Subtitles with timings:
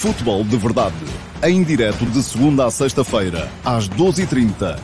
[0.00, 0.96] Futebol de Verdade,
[1.44, 4.78] em direto de segunda a sexta-feira, às 12h30.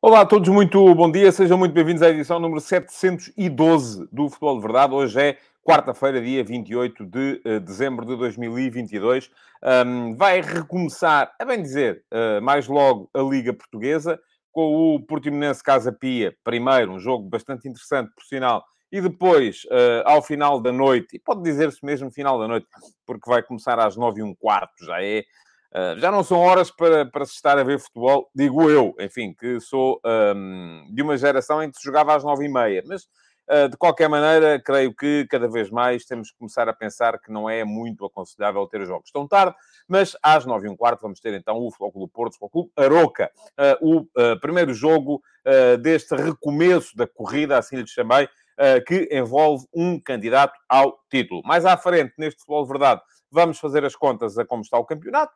[0.00, 4.56] Olá a todos, muito bom dia, sejam muito bem-vindos à edição número 712 do Futebol
[4.56, 4.94] de Verdade.
[4.94, 9.28] Hoje é quarta-feira, dia 28 de uh, dezembro de 2022.
[9.84, 14.16] Um, vai recomeçar, a bem dizer, uh, mais logo a Liga Portuguesa,
[14.52, 20.06] com o Portimonense Casa Pia, primeiro, um jogo bastante interessante, por sinal, e depois, uh,
[20.06, 22.68] ao final da noite, e pode dizer-se mesmo final da noite,
[23.04, 25.24] porque vai começar às nove e um quarto, já é
[25.98, 29.60] já não são horas para, para se estar a ver futebol, digo eu, enfim, que
[29.60, 30.00] sou
[30.34, 33.06] um, de uma geração em que se jogava às nove e meia, mas
[33.70, 37.48] de qualquer maneira, creio que cada vez mais temos que começar a pensar que não
[37.48, 39.54] é muito aconselhável ter os jogos tão tarde,
[39.86, 42.70] mas às nove e um quarto vamos ter então o Futebol do Porto, o Clube
[42.76, 43.30] Aroca,
[43.80, 45.22] uh, o primeiro jogo
[45.80, 48.28] deste recomeço da corrida, assim lhe chamei,
[48.84, 51.40] que envolve um candidato ao título.
[51.44, 53.00] Mais à frente, neste Futebol de Verdade,
[53.30, 55.32] vamos fazer as contas a como está o campeonato,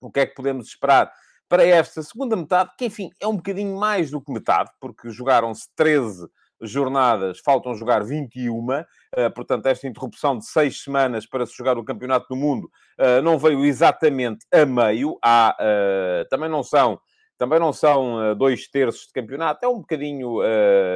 [0.00, 1.10] o que é que podemos esperar
[1.48, 5.68] para esta segunda metade, que enfim é um bocadinho mais do que metade, porque jogaram-se
[5.76, 6.26] 13
[6.60, 11.78] jornadas, faltam jogar 21, uh, eh, portanto, esta interrupção de seis semanas para se jogar
[11.78, 16.98] o Campeonato do Mundo uh, não veio exatamente a meio, há, uh, também não são.
[17.38, 20.38] Também não são dois terços de campeonato, é um bocadinho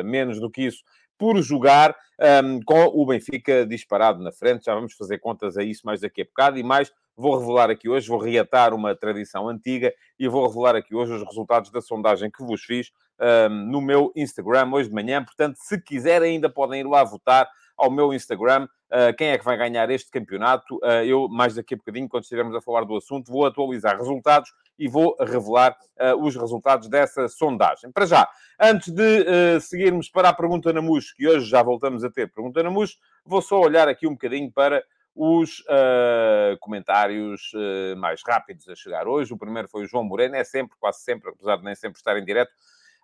[0.03, 0.83] menos do que isso
[1.21, 1.95] por jogar,
[2.43, 4.65] um, com o Benfica disparado na frente.
[4.65, 6.91] Já vamos fazer contas a isso mais daqui a bocado e mais
[7.21, 11.23] Vou revelar aqui hoje, vou reatar uma tradição antiga e vou revelar aqui hoje os
[11.23, 12.91] resultados da sondagem que vos fiz
[13.21, 15.23] um, no meu Instagram hoje de manhã.
[15.23, 17.47] Portanto, se quiserem, ainda podem ir lá votar
[17.81, 18.69] ao meu Instagram.
[18.91, 20.77] Uh, quem é que vai ganhar este campeonato?
[20.77, 24.53] Uh, eu, mais daqui a bocadinho, quando estivermos a falar do assunto, vou atualizar resultados
[24.79, 27.91] e vou revelar uh, os resultados dessa sondagem.
[27.91, 28.29] Para já,
[28.61, 32.63] antes de seguirmos para a pergunta na MUS, que hoje já voltamos a ter pergunta
[32.63, 34.83] na MUS, vou só olhar aqui um bocadinho para
[35.15, 39.33] os uh, comentários uh, mais rápidos a chegar hoje.
[39.33, 42.17] O primeiro foi o João Moreno, é sempre, quase sempre, apesar de nem sempre estar
[42.17, 42.53] em direto,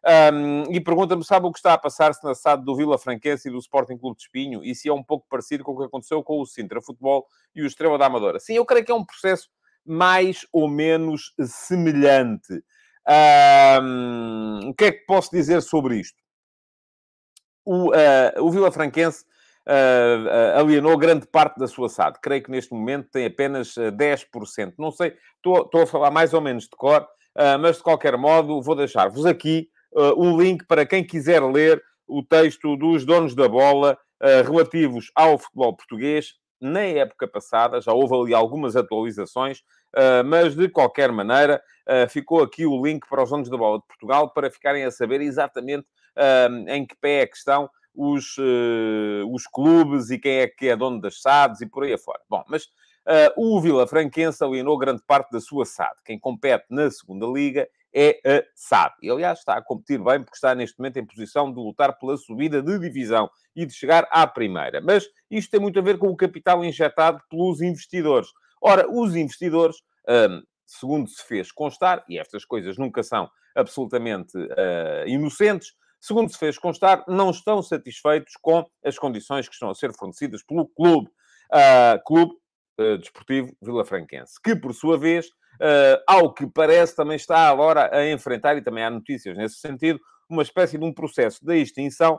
[0.07, 3.51] um, e pergunta-me, sabe o que está a passar-se na SAD do Vila Franquense e
[3.51, 4.63] do Sporting Clube de Espinho?
[4.63, 7.63] E se é um pouco parecido com o que aconteceu com o Sintra Futebol e
[7.63, 8.39] o Estrela da Amadora?
[8.39, 9.49] Sim, eu creio que é um processo
[9.85, 12.63] mais ou menos semelhante.
[13.83, 16.19] Um, o que é que posso dizer sobre isto?
[17.65, 19.25] O, uh, o Vila Franquense
[19.67, 22.21] uh, alienou grande parte da sua SAD.
[22.23, 24.75] Creio que neste momento tem apenas 10%.
[24.79, 28.63] Não sei, estou, a falar mais ou menos de cor, uh, mas de qualquer modo
[28.63, 33.49] vou deixar-vos aqui uh, um link para quem quiser ler o texto dos donos da
[33.49, 33.99] bola
[34.47, 36.35] relativos ao futebol português.
[36.61, 39.63] Na época passada já houve ali algumas atualizações,
[40.25, 41.61] mas de qualquer maneira
[42.09, 45.21] ficou aqui o link para os donos da bola de Portugal para ficarem a saber
[45.21, 45.87] exatamente
[46.69, 50.77] em que pé é que estão os, uh, os clubes e quem é que é
[50.77, 52.21] dono das SADs e por aí afora.
[52.29, 55.97] Bom, mas uh, o Vila Franquense alienou grande parte da sua SAD.
[56.05, 58.95] Quem compete na segunda liga é a SAD.
[59.01, 62.19] E, aliás, está a competir bem porque está neste momento em posição de lutar pela
[62.19, 64.83] subida de divisão e de chegar à primeira.
[64.83, 68.29] Mas isto tem muito a ver com o capital injetado pelos investidores.
[68.61, 75.07] Ora, os investidores, um, segundo se fez constar, e estas coisas nunca são absolutamente uh,
[75.07, 79.95] inocentes, segundo se fez constar, não estão satisfeitos com as condições que estão a ser
[79.95, 81.09] fornecidas pelo clube,
[81.51, 82.35] uh, Clube
[82.79, 85.31] uh, Desportivo Vila Franquense, que, por sua vez,
[85.61, 90.01] uh, ao que parece, também está agora a enfrentar, e também há notícias nesse sentido,
[90.29, 92.19] uma espécie de um processo de extinção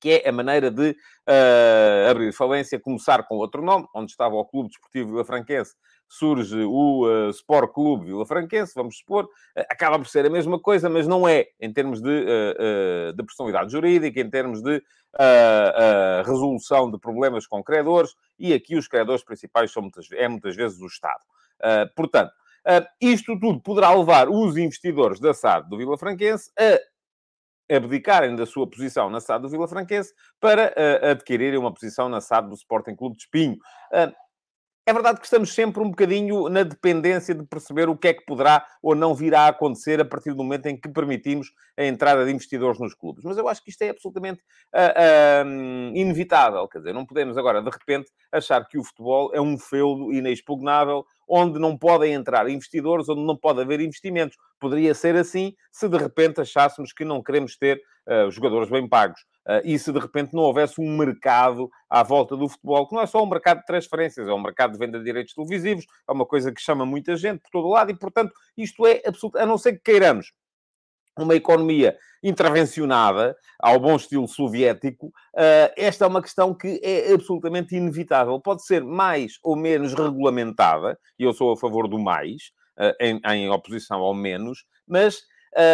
[0.00, 4.44] que é a maneira de uh, abrir falência, começar com outro nome, onde estava o
[4.44, 5.74] Clube Desportivo Vila Franquense,
[6.08, 10.58] surge o uh, Sport Clube Vila Franquense, vamos supor, uh, acaba por ser a mesma
[10.58, 14.82] coisa, mas não é em termos de, uh, de personalidade jurídica, em termos de
[16.26, 20.80] resolução de problemas com credores, e aqui os credores principais são muitas, é muitas vezes
[20.80, 21.20] o Estado.
[21.96, 22.32] Portanto,
[23.00, 26.78] isto tudo poderá levar os investidores da SAD do Vila Franquense a
[27.70, 32.20] abdicarem da sua posição na SAD do Vila Franquense para uh, adquirirem uma posição na
[32.20, 33.56] SAD do Sporting Clube de Espinho.
[33.92, 34.12] Uh,
[34.86, 38.24] é verdade que estamos sempre um bocadinho na dependência de perceber o que é que
[38.26, 42.22] poderá ou não virá a acontecer a partir do momento em que permitimos a entrada
[42.22, 43.24] de investidores nos clubes.
[43.24, 44.42] Mas eu acho que isto é absolutamente
[44.74, 46.68] uh, inevitável.
[46.68, 51.06] Quer dizer, não podemos agora, de repente, achar que o futebol é um feudo inexpugnável
[51.28, 54.36] onde não podem entrar investidores, onde não pode haver investimentos.
[54.58, 59.20] Poderia ser assim se de repente achássemos que não queremos ter uh, jogadores bem pagos.
[59.46, 63.02] Uh, e se de repente não houvesse um mercado à volta do futebol, que não
[63.02, 66.12] é só um mercado de transferências, é um mercado de venda de direitos televisivos, é
[66.12, 69.44] uma coisa que chama muita gente por todo lado e, portanto, isto é absoluto, a
[69.44, 70.32] não ser que queiramos
[71.18, 77.76] uma economia intervencionada, ao bom estilo soviético, uh, esta é uma questão que é absolutamente
[77.76, 78.40] inevitável.
[78.40, 83.20] Pode ser mais ou menos regulamentada, e eu sou a favor do mais, uh, em,
[83.26, 85.20] em, oposição ao menos, mas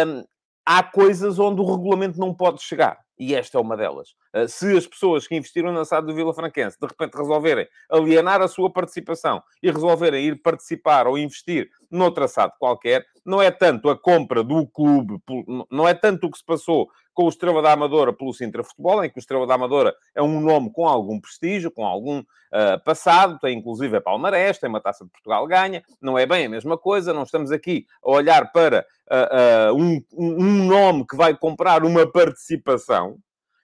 [0.05, 0.23] um,
[0.65, 2.97] há coisas onde o regulamento não pode chegar.
[3.21, 4.15] E esta é uma delas.
[4.35, 8.41] Uh, se as pessoas que investiram na SAD do Vila Franquense de repente resolverem alienar
[8.41, 13.91] a sua participação e resolverem ir participar ou investir noutra SAD qualquer, não é tanto
[13.91, 15.21] a compra do clube,
[15.69, 19.03] não é tanto o que se passou com o Estrela da Amadora pelo Sintra Futebol,
[19.03, 22.83] em que o Estrela da Amadora é um nome com algum prestígio, com algum uh,
[22.85, 26.49] passado, tem inclusive a Palmarés, tem uma Taça de Portugal ganha, não é bem a
[26.49, 31.35] mesma coisa, não estamos aqui a olhar para uh, uh, um, um nome que vai
[31.35, 33.17] comprar uma participação,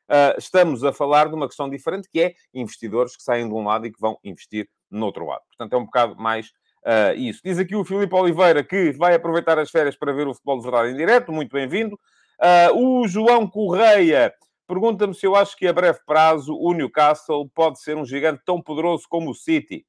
[0.08, 3.66] Uh, estamos a falar de uma questão diferente, que é investidores que saem de um
[3.66, 5.42] lado e que vão investir no outro lado.
[5.50, 6.48] Portanto, é um bocado mais
[6.86, 7.42] uh, isso.
[7.44, 10.64] Diz aqui o Filipe Oliveira que vai aproveitar as férias para ver o futebol de
[10.64, 11.32] verdade em direto.
[11.32, 12.00] Muito bem-vindo.
[12.40, 14.34] Uh, o João Correia
[14.68, 18.62] pergunta-me se eu acho que a breve prazo o Newcastle pode ser um gigante tão
[18.62, 19.86] poderoso como o City.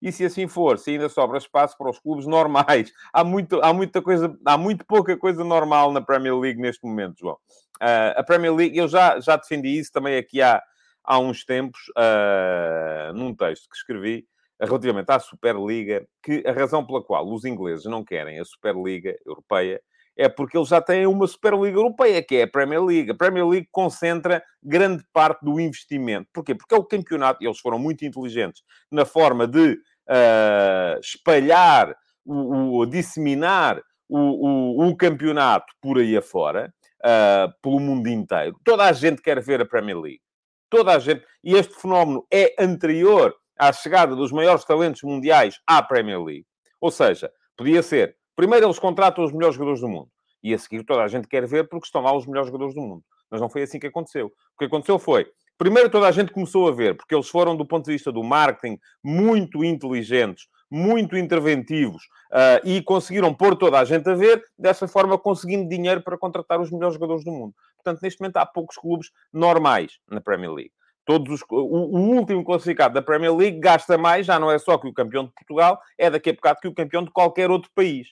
[0.00, 3.72] E se assim for, se ainda sobra espaço para os clubes normais, há, muito, há
[3.72, 7.36] muita coisa, há muito pouca coisa normal na Premier League neste momento, João.
[7.80, 10.60] Uh, a Premier League, eu já, já defendi isso também aqui há,
[11.04, 14.26] há uns tempos, uh, num texto que escrevi,
[14.60, 19.80] relativamente à Superliga, que a razão pela qual os ingleses não querem a Superliga Europeia
[20.16, 23.10] é porque eles já têm uma Superliga Europeia, que é a Premier League.
[23.10, 26.28] A Premier League concentra grande parte do investimento.
[26.32, 26.54] Porquê?
[26.54, 31.94] Porque é o campeonato, e eles foram muito inteligentes na forma de uh, espalhar,
[32.24, 38.56] o, o disseminar o, o, o, campeonato por aí afora, uh, pelo mundo inteiro.
[38.62, 40.20] Toda a gente quer ver a Premier League.
[40.68, 41.24] Toda a gente.
[41.42, 46.46] E este fenómeno é anterior à chegada dos maiores talentos mundiais à Premier League.
[46.80, 50.08] Ou seja, podia ser Primeiro eles contratam os melhores jogadores do mundo.
[50.42, 52.80] E a seguir toda a gente quer ver porque estão lá os melhores jogadores do
[52.80, 53.02] mundo.
[53.30, 54.26] Mas não foi assim que aconteceu.
[54.26, 55.26] O que aconteceu foi,
[55.56, 58.22] primeiro toda a gente começou a ver, porque eles foram, do ponto de vista do
[58.22, 62.02] marketing, muito inteligentes, muito interventivos
[62.32, 66.60] uh, e conseguiram pôr toda a gente a ver, dessa forma conseguindo dinheiro para contratar
[66.60, 67.54] os melhores jogadores do mundo.
[67.76, 70.72] Portanto, neste momento há poucos clubes normais na Premier League.
[71.04, 74.78] Todos os, o, o, último classificado da Premier League gasta mais, já não é só
[74.78, 77.70] que o campeão de Portugal, é daqui a bocado que o campeão de qualquer outro
[77.74, 78.08] país.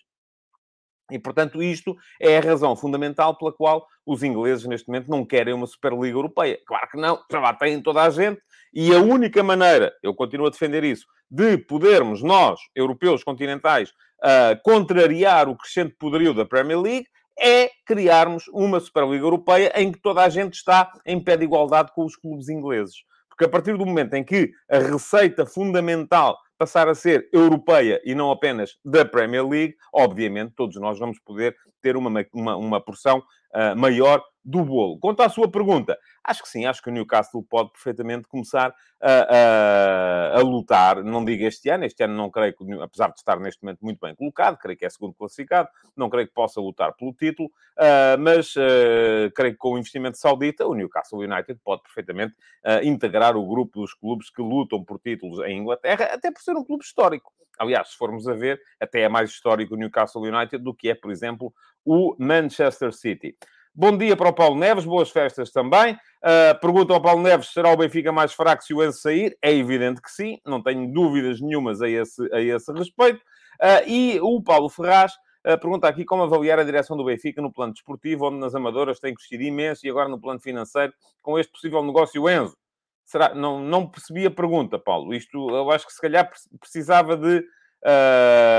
[1.11, 5.55] E, portanto, isto é a razão fundamental pela qual os ingleses, neste momento, não querem
[5.55, 6.59] uma Superliga Europeia.
[6.67, 8.41] Claro que não, já têm toda a gente.
[8.73, 13.91] E a única maneira, eu continuo a defender isso, de podermos, nós, europeus continentais,
[14.21, 17.07] uh, contrariar o crescente poderio da Premier League
[17.39, 21.91] é criarmos uma Superliga Europeia em que toda a gente está em pé de igualdade
[21.95, 22.97] com os clubes ingleses.
[23.29, 28.15] Porque a partir do momento em que a receita fundamental passar a ser europeia e
[28.15, 33.23] não apenas da Premier League, obviamente todos nós vamos poder ter uma, uma, uma porção
[33.55, 34.99] uh, maior do bolo.
[34.99, 40.35] Quanto à sua pergunta, acho que sim, acho que o Newcastle pode perfeitamente começar a,
[40.35, 43.39] a, a, lutar, não digo este ano, este ano não creio que, apesar de estar
[43.39, 46.95] neste momento muito bem colocado, creio que é segundo classificado, não creio que possa lutar
[46.95, 51.83] pelo título, uh, mas uh, creio que com o investimento saudita, o Newcastle United pode
[51.83, 52.35] perfeitamente
[52.65, 56.57] uh, integrar o grupo dos clubes que lutam por títulos em Inglaterra, até por ser
[56.57, 57.33] um clube histórico.
[57.59, 60.95] Aliás, se formos a ver, até é mais histórico o Newcastle United do que é,
[60.95, 61.53] por exemplo,
[61.85, 63.37] o Manchester City.
[63.73, 65.95] Bom dia para o Paulo Neves, boas festas também.
[65.95, 69.39] Uh, pergunta ao Paulo Neves: será o Benfica mais fraco se o Enzo sair?
[69.41, 73.21] É evidente que sim, não tenho dúvidas nenhumas a esse, a esse respeito.
[73.63, 75.13] Uh, e o Paulo Ferraz
[75.47, 78.99] uh, pergunta aqui como avaliar a direção do Benfica no plano desportivo, onde nas amadoras
[78.99, 82.57] tem crescido imenso, e agora no plano financeiro, com este possível negócio Enzo.
[83.05, 83.37] Será?
[83.37, 85.15] Não, não percebi a pergunta, Paulo.
[85.15, 87.39] Isto eu acho que se calhar precisava de.
[87.87, 88.51] Uh,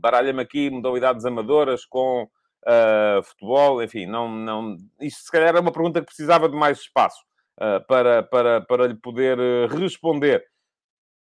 [0.00, 2.28] Baralha-me aqui modalidades amadoras com
[2.66, 6.78] uh, futebol, enfim, não, não, isto se calhar é uma pergunta que precisava de mais
[6.78, 7.20] espaço
[7.60, 10.44] uh, para, para, para lhe poder uh, responder.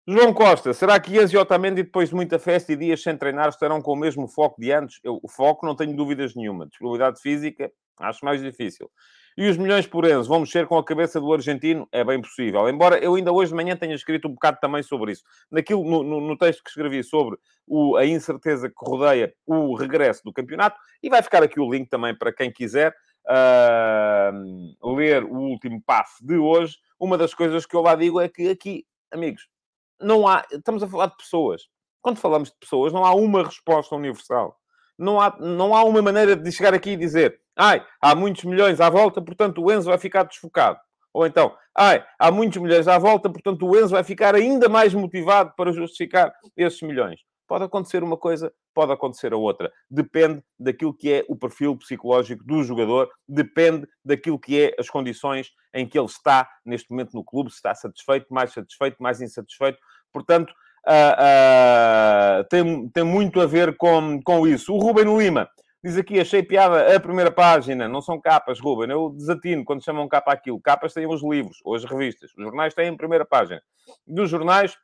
[0.06, 3.48] João Costa, será que Ias e Otamendi, depois de muita festa e dias sem treinar,
[3.48, 5.00] estarão com o mesmo foco de antes?
[5.02, 6.66] Eu, o foco não tenho dúvidas nenhuma.
[6.66, 8.90] Disponibilidade física, acho mais difícil.
[9.36, 11.88] E os milhões por Enzo vão mexer com a cabeça do argentino?
[11.90, 12.68] É bem possível.
[12.68, 15.24] Embora eu ainda hoje de manhã tenha escrito um bocado também sobre isso.
[15.50, 17.36] Naquilo, no, no, no texto que escrevi sobre
[17.66, 20.78] o, a incerteza que rodeia o regresso do campeonato.
[21.02, 22.94] E vai ficar aqui o link também para quem quiser
[23.26, 26.76] uh, ler o último passo de hoje.
[26.98, 29.48] Uma das coisas que eu lá digo é que aqui, amigos,
[30.00, 30.44] não há...
[30.52, 31.62] Estamos a falar de pessoas.
[32.00, 34.56] Quando falamos de pessoas, não há uma resposta universal.
[34.96, 38.80] Não há, não há uma maneira de chegar aqui e dizer ai, há muitos milhões
[38.80, 40.78] à volta, portanto o Enzo vai ficar desfocado.
[41.12, 44.92] Ou então, ai, há muitos milhões à volta, portanto o Enzo vai ficar ainda mais
[44.92, 47.20] motivado para justificar esses milhões.
[47.46, 49.70] Pode acontecer uma coisa, pode acontecer a outra.
[49.88, 55.52] Depende daquilo que é o perfil psicológico do jogador, depende daquilo que é as condições
[55.72, 59.78] em que ele está neste momento no clube, se está satisfeito, mais satisfeito, mais insatisfeito.
[60.12, 60.52] Portanto,
[60.86, 64.72] uh, uh, tem, tem muito a ver com, com isso.
[64.72, 65.48] O Ruben Lima
[65.84, 67.86] diz aqui, achei piada a primeira página.
[67.86, 68.90] Não são capas, Ruben.
[68.90, 70.58] Eu desatino quando chamam capa aquilo.
[70.58, 72.30] Capas têm os livros ou as revistas.
[72.30, 73.62] Os jornais têm a primeira página.
[74.06, 74.78] Dos jornais,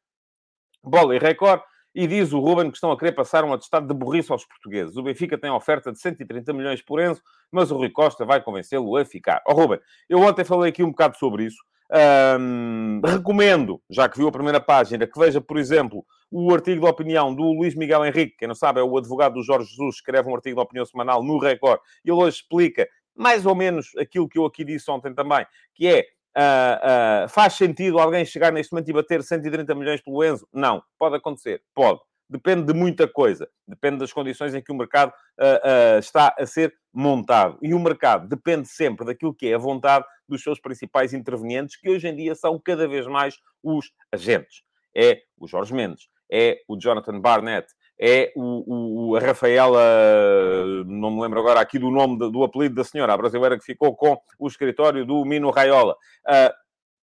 [0.84, 1.62] Bola e Record
[1.94, 4.96] e diz o Ruben que estão a querer passar um atestado de burrice aos portugueses.
[4.96, 8.94] O Benfica tem oferta de 130 milhões por Enzo, mas o Rui Costa vai convencê-lo
[8.96, 9.42] a ficar.
[9.48, 11.58] Ó oh, Ruben, eu ontem falei aqui um bocado sobre isso.
[11.92, 16.86] Um, recomendo, já que viu a primeira página, que veja, por exemplo, o artigo de
[16.86, 20.28] opinião do Luís Miguel Henrique, quem não sabe é o advogado do Jorge Jesus, escreve
[20.28, 24.28] um artigo de opinião semanal no Record, e ele hoje explica mais ou menos aquilo
[24.28, 25.44] que eu aqui disse ontem também,
[25.74, 30.24] que é Uh, uh, faz sentido alguém chegar neste momento e bater 130 milhões pelo
[30.24, 30.46] Enzo?
[30.52, 30.80] Não.
[30.96, 31.60] Pode acontecer?
[31.74, 31.98] Pode.
[32.28, 33.48] Depende de muita coisa.
[33.66, 37.58] Depende das condições em que o mercado uh, está a ser montado.
[37.60, 41.90] E o mercado depende sempre daquilo que é a vontade dos seus principais intervenientes, que
[41.90, 44.62] hoje em dia são cada vez mais os agentes.
[44.96, 47.68] É o Jorge Mendes, é o Jonathan Barnett,
[47.98, 49.78] é o, o, a Rafaela,
[50.86, 53.64] não me lembro agora aqui do nome, do, do apelido da senhora, a brasileira que
[53.64, 55.94] ficou com o escritório do Mino Raiola.
[56.26, 56.50] Uh,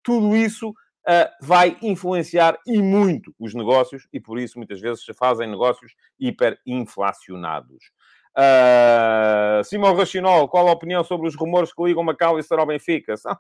[0.04, 5.14] tudo isso uh, vai influenciar e muito os negócios e por isso muitas vezes se
[5.14, 7.92] fazem negócios hiperinflacionados.
[8.36, 13.16] Uh, Simão Rachinol, qual a opinião sobre os rumores que ligam McAllister ao Benfica?
[13.18, 13.38] São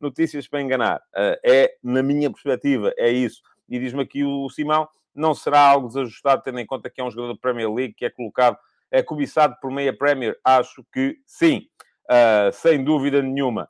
[0.00, 0.98] notícias para enganar.
[1.14, 3.42] Uh, é, na minha perspectiva, é isso.
[3.68, 7.10] E diz-me aqui o Simão, não será algo desajustado, tendo em conta que é um
[7.10, 8.56] jogador da Premier League, que é colocado,
[8.90, 10.38] é cobiçado por meia Premier?
[10.44, 11.66] Acho que sim,
[12.08, 13.68] uh, sem dúvida nenhuma.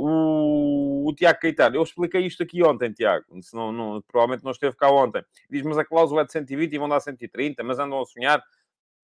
[0.00, 4.76] O, o, Tiago Caetano, eu expliquei isto aqui ontem, Tiago, não, não, provavelmente não esteve
[4.76, 5.24] cá ontem.
[5.50, 8.42] Diz, mas a cláusula é de 120 e vão dar 130, mas andam a sonhar.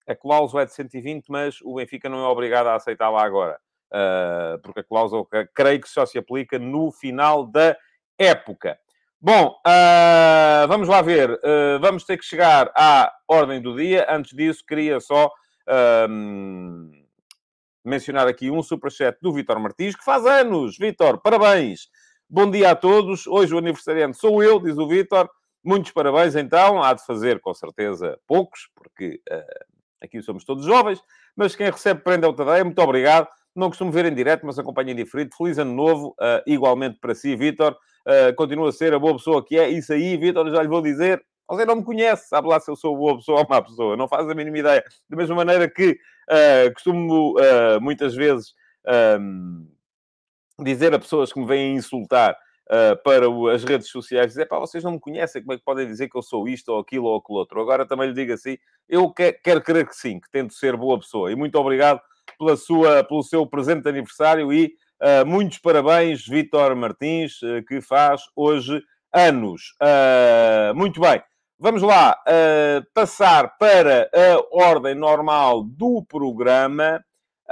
[0.08, 3.60] A cláusula é de 120, mas o Benfica não é obrigado a aceitá-la agora.
[3.92, 7.78] Uh, porque a cláusula, creio que só se aplica no final da
[8.18, 8.78] época.
[9.22, 11.32] Bom, uh, vamos lá ver.
[11.32, 14.06] Uh, vamos ter que chegar à ordem do dia.
[14.10, 17.03] Antes disso, queria só uh,
[17.84, 20.78] mencionar aqui um superchat do Vitor Martins, que faz anos.
[20.78, 21.90] Vitor, parabéns.
[22.30, 23.28] Bom dia a todos.
[23.28, 25.30] Hoje o aniversariante sou eu, diz o Vitor.
[25.64, 26.82] Muitos parabéns, então.
[26.82, 29.22] Há de fazer, com certeza, poucos, porque
[30.02, 31.02] aqui somos todos jovens.
[31.36, 33.28] Mas quem recebe prenda ao Tadeia, muito obrigado.
[33.56, 35.36] Não costumo ver em direto, mas acompanho em diferido.
[35.36, 36.16] Feliz ano novo,
[36.48, 39.70] igualmente para si, Vitor uh, continua a ser a boa pessoa que é.
[39.70, 41.24] Isso aí, Vitor, já lhe vou dizer.
[41.50, 44.08] Você não me conhece, sabe lá se eu sou boa pessoa ou má pessoa, não
[44.08, 44.84] faz a mínima ideia.
[45.10, 46.00] Da mesma maneira que
[46.30, 48.54] uh, costumo uh, muitas vezes
[49.20, 49.68] um,
[50.64, 54.58] dizer a pessoas que me vêm insultar Uh, para o, as redes sociais, dizer, pá,
[54.58, 57.08] vocês não me conhecem, como é que podem dizer que eu sou isto ou aquilo
[57.08, 57.62] ou aquilo outro?
[57.62, 60.98] Agora também lhe digo assim, eu que, quero crer que sim, que tento ser boa
[60.98, 61.30] pessoa.
[61.30, 62.00] E muito obrigado
[62.40, 64.74] pela sua, pelo seu presente aniversário e
[65.28, 67.38] muitos parabéns, Vítor Martins,
[67.68, 68.82] que faz hoje
[69.14, 69.76] anos.
[70.74, 71.22] Muito bem.
[71.60, 72.18] Vamos lá
[72.94, 77.04] passar para a ordem normal do programa.
[77.46, 77.50] Uh,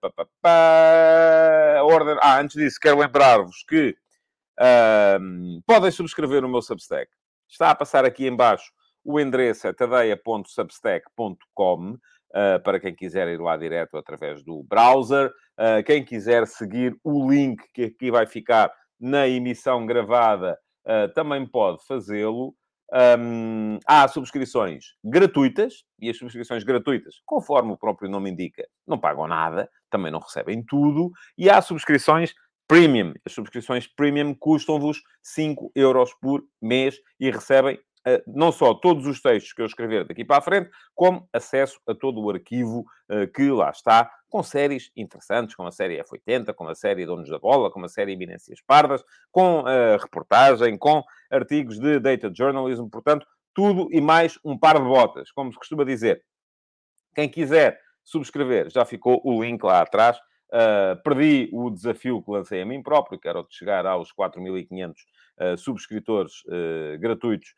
[0.00, 2.16] pá, pá, pá, ordem...
[2.20, 3.96] Ah, antes disso, quero lembrar-vos que
[5.66, 7.10] podem subscrever o meu Substack.
[7.48, 8.72] Está a passar aqui embaixo
[9.04, 11.98] o endereço é tadeia.substack.com.
[12.36, 15.30] Uh, para quem quiser ir lá direto através do browser.
[15.56, 21.46] Uh, quem quiser seguir o link que aqui vai ficar na emissão gravada, uh, também
[21.46, 22.54] pode fazê-lo.
[23.18, 29.26] Um, há subscrições gratuitas, e as subscrições gratuitas, conforme o próprio nome indica, não pagam
[29.26, 32.34] nada, também não recebem tudo, e há subscrições
[32.68, 33.14] premium.
[33.24, 37.78] As subscrições premium custam-vos 5 euros por mês e recebem
[38.26, 41.94] não só todos os textos que eu escrever daqui para a frente, como acesso a
[41.94, 46.70] todo o arquivo eh, que lá está, com séries interessantes, como a série F80, como
[46.70, 51.78] a série Donos da Bola, como a série Eminências Pardas, com uh, reportagem, com artigos
[51.78, 56.24] de data journalism, portanto, tudo e mais um par de botas, como se costuma dizer.
[57.14, 60.18] Quem quiser subscrever, já ficou o link lá atrás.
[60.48, 64.12] Uh, perdi o desafio que lancei a mim próprio, que era o de chegar aos
[64.12, 67.54] 4.500 uh, subscritores uh, gratuitos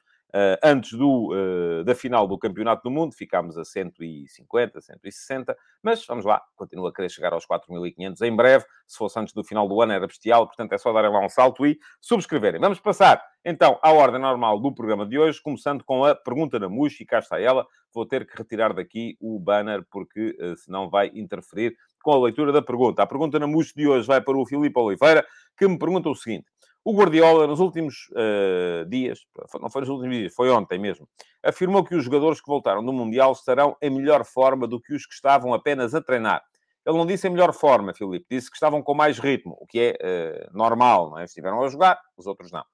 [0.63, 6.25] antes do, uh, da final do Campeonato do Mundo, ficámos a 150, 160, mas vamos
[6.25, 8.65] lá, continua a querer chegar aos 4.500 em breve.
[8.87, 11.29] Se fosse antes do final do ano, era bestial, portanto é só darem lá um
[11.29, 12.61] salto e subscreverem.
[12.61, 16.69] Vamos passar então à ordem normal do programa de hoje, começando com a pergunta da
[16.69, 17.65] Mush, e cá está ela.
[17.95, 22.53] Vou ter que retirar daqui o banner, porque uh, senão vai interferir com a leitura
[22.53, 23.03] da pergunta.
[23.03, 25.25] A pergunta na Mush de hoje vai para o Filipe Oliveira,
[25.57, 26.47] que me pergunta o seguinte.
[26.89, 29.19] O Guardiola, nos últimos uh, dias,
[29.61, 31.09] não foi nos últimos dias, foi ontem mesmo,
[31.43, 35.05] afirmou que os jogadores que voltaram do Mundial estarão em melhor forma do que os
[35.05, 36.45] que estavam apenas a treinar.
[36.87, 39.81] Ele não disse em melhor forma, Filipe, disse que estavam com mais ritmo, o que
[40.01, 41.25] é uh, normal, não é?
[41.25, 42.65] Estiveram a jogar, os outros não.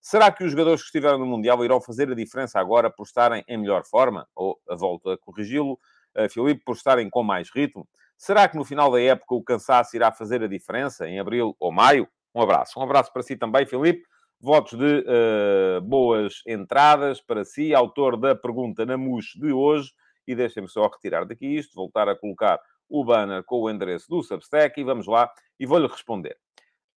[0.00, 3.44] Será que os jogadores que estiveram no Mundial irão fazer a diferença agora por estarem
[3.46, 4.26] em melhor forma?
[4.34, 5.78] Ou, a volta a corrigi-lo,
[6.16, 7.86] uh, Filipe, por estarem com mais ritmo?
[8.16, 11.70] Será que no final da época o cansaço irá fazer a diferença, em abril ou
[11.70, 12.08] maio?
[12.34, 12.78] Um abraço.
[12.78, 14.02] Um abraço para si também, Filipe.
[14.40, 19.92] Votos de uh, boas entradas para si, autor da pergunta na MUS de hoje.
[20.26, 24.22] E deixem-me só retirar daqui isto, voltar a colocar o banner com o endereço do
[24.22, 26.36] Substack e vamos lá e vou-lhe responder.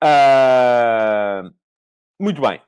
[0.04, 1.54] Uh,
[2.20, 2.62] muito bem.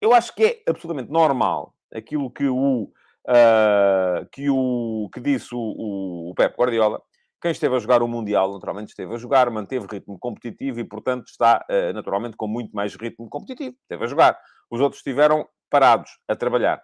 [0.00, 6.30] Eu acho que é absolutamente normal aquilo que o, uh, que, o que disse o,
[6.30, 7.02] o Pep Guardiola,
[7.40, 11.28] quem esteve a jogar o Mundial, naturalmente, esteve a jogar, manteve ritmo competitivo e, portanto,
[11.28, 13.76] está, uh, naturalmente, com muito mais ritmo competitivo.
[13.82, 14.40] Esteve a jogar.
[14.70, 16.82] Os outros estiveram parados, a trabalhar.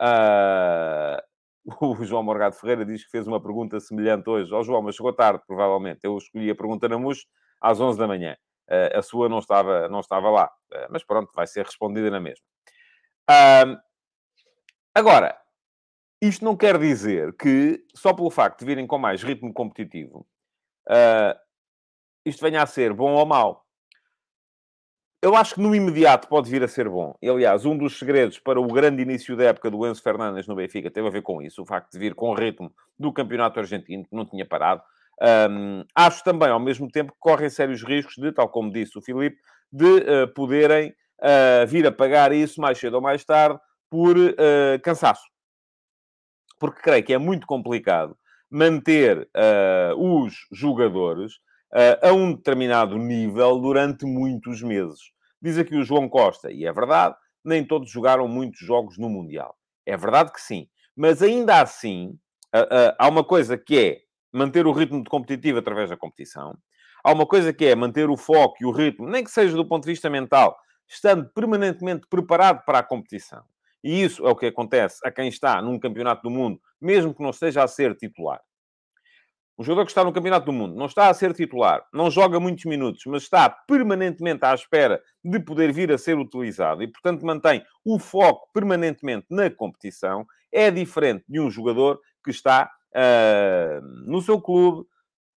[0.00, 1.20] Uh,
[2.00, 4.52] o João Morgado Ferreira diz que fez uma pergunta semelhante hoje.
[4.54, 6.00] Ó oh, João, mas chegou tarde, provavelmente.
[6.02, 7.26] Eu escolhi a pergunta na MUS
[7.60, 8.36] às 11 da manhã.
[8.70, 10.50] Uh, a sua não estava, não estava lá.
[10.88, 12.44] mas pronto, vai ser respondida na mesma.
[14.94, 15.36] agora,
[16.20, 20.26] isto não quer dizer que, só pelo facto de virem com mais ritmo competitivo,
[20.88, 21.38] uh,
[22.24, 23.64] isto venha a ser bom ou mau.
[25.22, 27.14] Eu acho que no imediato pode vir a ser bom.
[27.22, 30.54] E, aliás, um dos segredos para o grande início da época do Enzo Fernandes no
[30.54, 33.58] Benfica teve a ver com isso, o facto de vir com o ritmo do campeonato
[33.58, 34.82] argentino, que não tinha parado.
[35.50, 39.02] Um, acho também, ao mesmo tempo, que correm sérios riscos de, tal como disse o
[39.02, 39.36] Filipe,
[39.70, 43.58] de uh, poderem uh, vir a pagar isso mais cedo ou mais tarde
[43.90, 44.16] por
[44.84, 45.29] cansaço
[46.60, 48.16] porque creio que é muito complicado
[48.50, 51.36] manter uh, os jogadores
[51.72, 55.00] uh, a um determinado nível durante muitos meses.
[55.40, 59.56] Diz aqui o João Costa, e é verdade, nem todos jogaram muitos jogos no Mundial.
[59.86, 60.68] É verdade que sim.
[60.94, 62.18] Mas ainda assim,
[62.54, 63.98] uh, há uma coisa que é
[64.32, 66.56] manter o ritmo de competitivo através da competição.
[67.02, 69.66] Há uma coisa que é manter o foco e o ritmo, nem que seja do
[69.66, 73.42] ponto de vista mental, estando permanentemente preparado para a competição.
[73.82, 77.22] E isso é o que acontece a quem está num campeonato do mundo, mesmo que
[77.22, 78.40] não esteja a ser titular.
[79.60, 82.40] Um jogador que está no Campeonato do Mundo não está a ser titular, não joga
[82.40, 87.26] muitos minutos, mas está permanentemente à espera de poder vir a ser utilizado e, portanto,
[87.26, 94.22] mantém o foco permanentemente na competição, é diferente de um jogador que está uh, no
[94.22, 94.88] seu clube,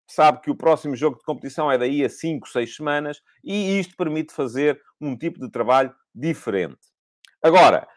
[0.08, 3.98] sabe que o próximo jogo de competição é daí a 5, 6 semanas e isto
[3.98, 6.78] permite fazer um tipo de trabalho diferente.
[7.42, 7.88] Agora,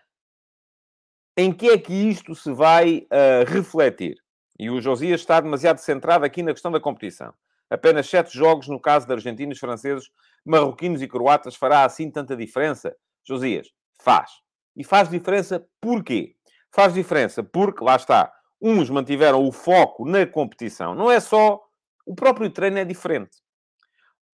[1.37, 4.17] em que é que isto se vai uh, refletir?
[4.59, 7.35] E o Josias está demasiado centrado aqui na questão da competição.
[7.69, 10.11] Apenas sete jogos no caso de argentinos, franceses,
[10.45, 12.95] marroquinos e croatas fará assim tanta diferença?
[13.27, 13.69] Josias,
[14.01, 14.31] faz.
[14.77, 16.37] E faz diferença porquê?
[16.71, 20.95] Faz diferença porque, lá está, uns mantiveram o foco na competição.
[20.95, 21.61] Não é só...
[22.07, 23.39] O próprio treino é diferente.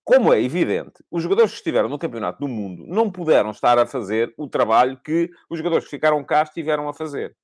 [0.10, 3.86] Como é evidente, os jogadores que estiveram no Campeonato do Mundo não puderam estar a
[3.86, 7.38] fazer o trabalho que os jogadores que ficaram cá estiveram a fazer.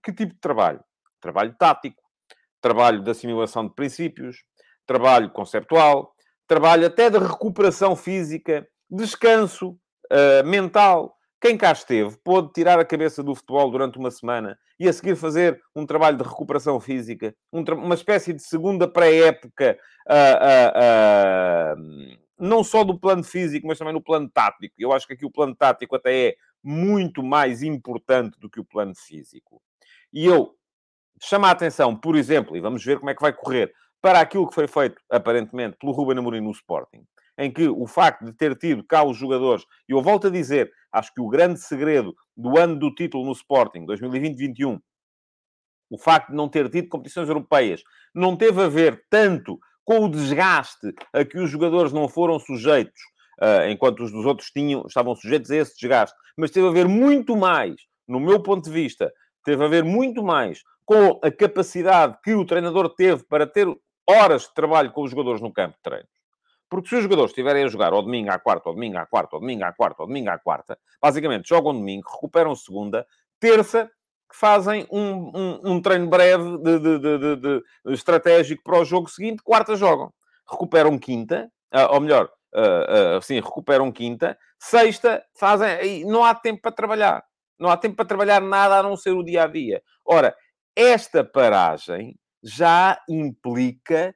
[0.00, 0.78] Que tipo de trabalho?
[1.20, 2.00] Trabalho tático,
[2.60, 4.44] trabalho de assimilação de princípios,
[4.86, 6.14] trabalho conceptual,
[6.46, 11.16] trabalho até de recuperação física, descanso uh, mental.
[11.42, 15.16] Quem cá esteve pôde tirar a cabeça do futebol durante uma semana e a seguir
[15.16, 19.76] fazer um trabalho de recuperação física, um uma espécie de segunda pré-época,
[20.08, 24.72] uh, uh, uh, não só do plano físico, mas também no plano tático.
[24.78, 28.64] Eu acho que aqui o plano tático até é muito mais importante do que o
[28.64, 29.60] plano físico.
[30.12, 30.54] E eu
[31.20, 34.46] chamo a atenção, por exemplo, e vamos ver como é que vai correr, para aquilo
[34.48, 37.04] que foi feito, aparentemente, pelo Ruben Amorim no Sporting
[37.38, 40.70] em que o facto de ter tido cá os jogadores, e eu volto a dizer,
[40.92, 44.78] acho que o grande segredo do ano do título no Sporting, 2020-21,
[45.90, 47.82] o facto de não ter tido competições europeias,
[48.14, 53.00] não teve a ver tanto com o desgaste a que os jogadores não foram sujeitos,
[53.40, 56.88] uh, enquanto os dos outros tinham, estavam sujeitos a esse desgaste, mas teve a ver
[56.88, 57.74] muito mais,
[58.06, 59.12] no meu ponto de vista,
[59.44, 63.66] teve a ver muito mais com a capacidade que o treinador teve para ter
[64.08, 66.08] horas de trabalho com os jogadores no campo de treino.
[66.72, 69.36] Porque se os jogadores estiverem a jogar ao domingo à quarta, ao domingo à quarta,
[69.36, 73.06] ao domingo à quarta, ao domingo à quarta, basicamente jogam domingo, recuperam segunda,
[73.38, 73.90] Terça,
[74.32, 79.42] fazem um, um, um treino breve de, de, de, estratégico para o jogo seguinte.
[79.42, 80.10] Quarta, jogam.
[80.50, 81.52] Recuperam quinta,
[81.90, 84.38] ou melhor, uh, sim, recuperam quinta.
[84.58, 86.06] Sexta, fazem...
[86.06, 87.22] Não há tempo para trabalhar.
[87.58, 89.82] Não há tempo para trabalhar nada a não ser o dia a dia.
[90.06, 90.34] Ora,
[90.74, 94.14] esta paragem já implica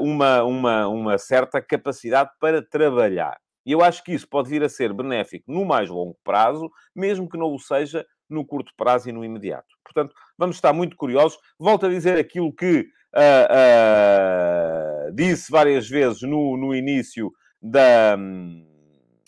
[0.00, 3.38] uma, uma, uma certa capacidade para trabalhar.
[3.64, 7.28] E eu acho que isso pode vir a ser benéfico no mais longo prazo, mesmo
[7.28, 9.68] que não o seja no curto prazo e no imediato.
[9.84, 11.38] Portanto, vamos estar muito curiosos.
[11.58, 18.16] Volto a dizer aquilo que uh, uh, disse várias vezes no, no início da,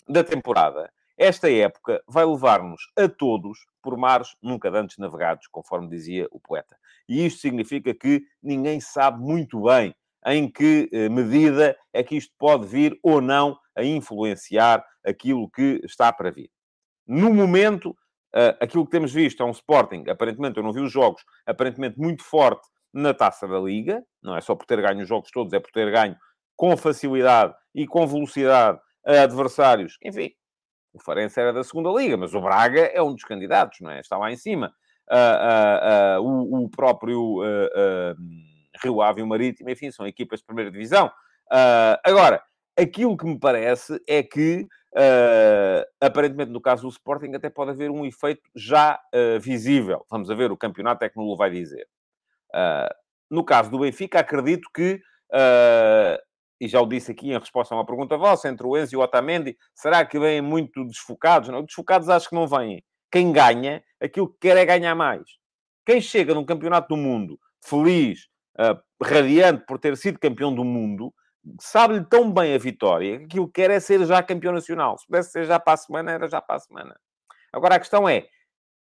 [0.07, 0.91] da temporada.
[1.17, 6.75] Esta época vai levar-nos a todos por mares nunca antes navegados, conforme dizia o poeta.
[7.07, 9.93] E isto significa que ninguém sabe muito bem
[10.25, 15.81] em que eh, medida é que isto pode vir ou não a influenciar aquilo que
[15.83, 16.49] está para vir.
[17.07, 17.95] No momento,
[18.33, 21.99] eh, aquilo que temos visto é um Sporting, aparentemente, eu não vi os jogos, aparentemente
[21.99, 25.51] muito forte na taça da Liga, não é só por ter ganho os jogos todos,
[25.53, 26.15] é por ter ganho
[26.55, 29.97] com facilidade e com velocidade a adversários.
[30.03, 30.31] Enfim,
[30.93, 33.99] o Farense era da segunda Liga, mas o Braga é um dos candidatos, não é?
[33.99, 34.73] Está lá em cima.
[35.11, 37.41] Uh, uh, uh, o, o, próprio
[38.83, 41.11] Rio Ave e o Marítimo, enfim, são equipas de primeira divisão.
[42.03, 42.41] agora,
[42.77, 44.67] aquilo que me parece é que,
[46.01, 48.99] aparentemente, no caso do Sporting, até pode haver um efeito já
[49.41, 50.05] visível.
[50.09, 51.87] Vamos a ver, o campeonato é que não o vai dizer.
[53.29, 55.01] no caso do Benfica, acredito que
[56.63, 58.97] e já o disse aqui em resposta a uma pergunta vossa, entre o Enzo e
[58.97, 61.49] o Otamendi, será que vêm muito desfocados?
[61.49, 62.81] Não, desfocados acho que não vêm.
[63.11, 65.23] Quem ganha, aquilo que quer é ganhar mais.
[65.85, 68.32] Quem chega num campeonato do mundo feliz, uh,
[69.01, 71.13] radiante por ter sido campeão do mundo,
[71.59, 74.97] sabe-lhe tão bem a vitória que aquilo que quer é ser já campeão nacional.
[74.97, 76.95] Se pudesse ser já para a semana, era já para a semana.
[77.51, 78.27] Agora a questão é,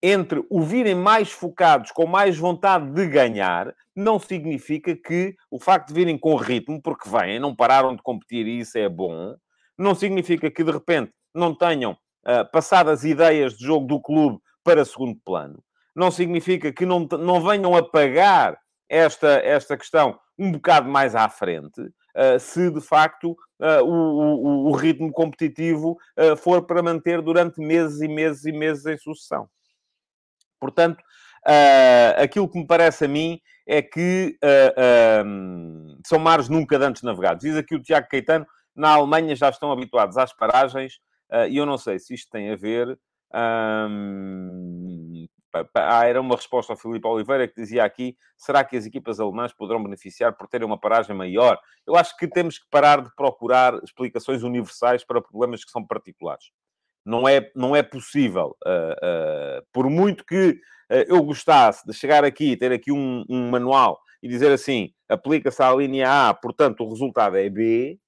[0.02, 5.88] entre o virem mais focados, com mais vontade de ganhar, não significa que o facto
[5.88, 9.34] de virem com ritmo, porque vêm, não pararam de competir e isso é bom,
[9.78, 14.38] não significa que de repente não tenham uh, passado as ideias de jogo do clube
[14.64, 15.62] para segundo plano.
[15.94, 18.58] Não significa que não, não venham a pagar
[18.90, 24.70] esta, esta questão um bocado mais à frente, uh, se de facto uh, o, o,
[24.70, 25.96] o, ritmo competitivo
[26.38, 29.48] for para manter durante meses e meses e meses em sucessão.
[30.58, 31.00] Portanto,
[31.46, 37.02] uh, aquilo que me parece a mim é que uh, uh, são mares nunca antes
[37.02, 37.42] navegados.
[37.42, 41.00] Diz aqui o Tiago Caetano, na Alemanha já estão habituados às paragens,
[41.48, 42.98] e eu não sei se isto tem a ver...
[43.32, 44.79] Um,
[45.74, 49.52] ah, era uma resposta ao Filipe Oliveira que dizia aqui: será que as equipas alemãs
[49.52, 51.58] poderão beneficiar por terem uma paragem maior?
[51.86, 56.50] Eu acho que temos que parar de procurar explicações universais para problemas que são particulares.
[57.04, 58.56] Não é, não é possível.
[58.64, 63.50] Uh, uh, por muito que uh, eu gostasse de chegar aqui, ter aqui um, um
[63.50, 67.98] manual e dizer assim, aplica-se à linha A, portanto o resultado é B,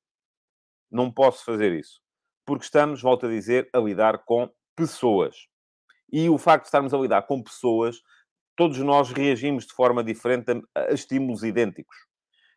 [0.90, 2.00] não posso fazer isso.
[2.44, 5.46] Porque estamos, volto a dizer, a lidar com pessoas.
[6.12, 8.03] E o facto de estarmos a lidar com pessoas,
[8.57, 11.96] todos nós reagimos de forma diferente a, estímulos idênticos.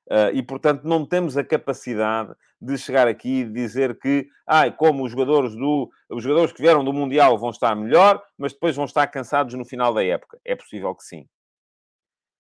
[0.07, 5.03] Uh, e, portanto, não temos a capacidade de chegar aqui e dizer que, ai, como
[5.03, 8.85] os jogadores, do, os jogadores que vieram do Mundial vão estar melhor, mas depois vão
[8.85, 10.39] estar cansados no final da época.
[10.45, 11.27] É possível que sim.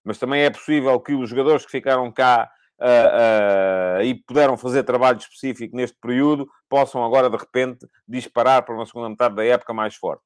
[0.03, 4.83] Mas também é possível que os jogadores que ficaram cá uh, uh, e puderam fazer
[4.83, 9.73] trabalho específico neste período possam agora, de repente, disparar para uma segunda metade da época
[9.73, 10.23] mais forte.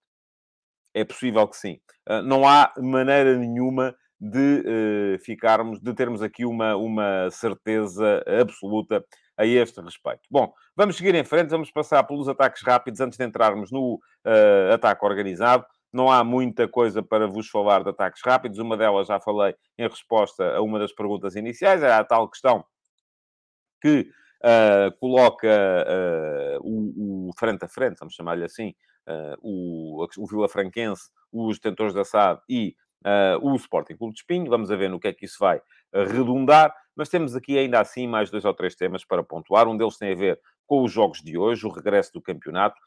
[0.93, 1.79] É possível que sim.
[2.25, 9.03] não há maneira nenhuma de uh, ficarmos, de termos aqui uma, uma certeza absoluta
[9.37, 10.21] a este respeito.
[10.29, 14.73] Bom, vamos seguir em frente, vamos passar pelos ataques rápidos antes de entrarmos no uh,
[14.73, 15.65] ataque organizado.
[15.91, 18.59] Não há muita coisa para vos falar de ataques rápidos.
[18.59, 22.65] Uma delas já falei em resposta a uma das perguntas iniciais, era a tal questão
[23.81, 24.09] que
[24.43, 28.73] uh, coloca uh, o, o, frente a frente, vamos chamar-lhe assim,
[29.41, 34.49] o, o Vila Franquense, os detentores da SAD e uh, o Sporting Clube de Espinho.
[34.49, 35.61] Vamos a ver no que é que isso vai
[35.93, 36.73] redundar.
[36.95, 39.67] Mas temos aqui ainda assim mais dois ou três temas para pontuar.
[39.67, 42.79] Um deles tem a ver com os jogos de hoje, o regresso do campeonato.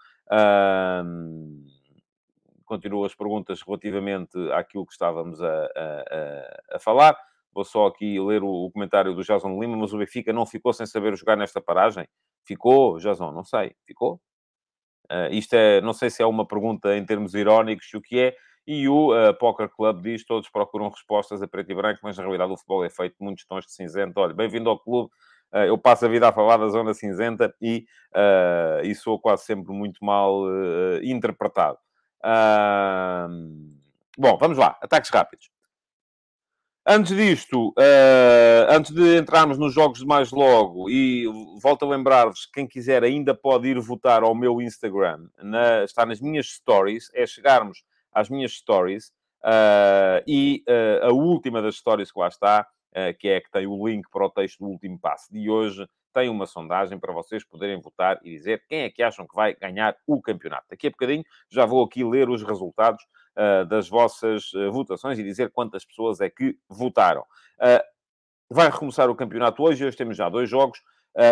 [2.64, 7.18] Continuo as perguntas relativamente àquilo que estávamos a, a, a, falar.
[7.52, 10.72] Vou só aqui ler o, o, comentário do Jason Lima, mas o Benfica não ficou
[10.72, 12.08] sem saber jogar nesta paragem?
[12.44, 13.30] Ficou, Jason?
[13.32, 13.74] Não sei.
[13.86, 14.20] Ficou?
[15.12, 18.34] Uh, isto é, não sei se é uma pergunta em termos irónicos, o que é,
[18.66, 22.22] e o uh, Poker Club diz: todos procuram respostas a preto e branco, mas na
[22.22, 24.18] realidade o futebol é feito de muitos tons de cinzento.
[24.18, 25.10] Olha, bem-vindo ao clube.
[25.52, 29.44] Uh, eu passo a vida a falar da zona cinzenta e, uh, e sou quase
[29.44, 31.76] sempre muito mal uh, interpretado.
[34.16, 34.78] Bom, vamos lá.
[34.80, 35.50] Ataques rápidos.
[36.84, 41.26] Antes disto, uh, antes de entrarmos nos jogos de mais logo, e
[41.60, 46.20] volto a lembrar-vos, quem quiser ainda pode ir votar ao meu Instagram, na, está nas
[46.20, 49.12] minhas stories, é chegarmos às minhas stories,
[49.44, 52.66] uh, e uh, a última das stories que lá está,
[53.18, 56.28] que é que tem o link para o texto do último passo de hoje, tem
[56.28, 59.96] uma sondagem para vocês poderem votar e dizer quem é que acham que vai ganhar
[60.06, 60.66] o campeonato.
[60.68, 63.02] Daqui a bocadinho já vou aqui ler os resultados
[63.68, 67.22] das vossas uh, votações e dizer quantas pessoas é que votaram.
[67.58, 67.82] Uh,
[68.50, 70.80] vai recomeçar o campeonato hoje, hoje temos já dois jogos.